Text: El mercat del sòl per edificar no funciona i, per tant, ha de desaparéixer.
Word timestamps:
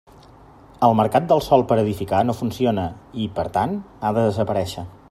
El 0.87 0.95
mercat 0.99 1.27
del 1.31 1.43
sòl 1.49 1.65
per 1.73 1.77
edificar 1.83 2.23
no 2.31 2.37
funciona 2.41 2.89
i, 3.25 3.29
per 3.39 3.49
tant, 3.61 3.81
ha 4.09 4.15
de 4.19 4.29
desaparéixer. 4.31 4.93